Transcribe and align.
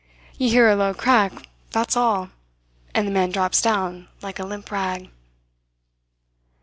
You 0.35 0.49
hear 0.49 0.67
a 0.67 0.75
low 0.75 0.95
crack, 0.95 1.31
that's 1.69 1.95
all 1.95 2.31
and 2.95 3.05
the 3.07 3.11
man 3.11 3.29
drops 3.29 3.61
down 3.61 4.07
like 4.23 4.39
a 4.39 4.45
limp 4.47 4.71
rag." 4.71 5.11